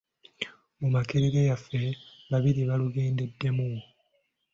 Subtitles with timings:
[0.79, 1.79] "Mu Makerere yaffe,
[2.31, 3.69] babiri baalugenderamu."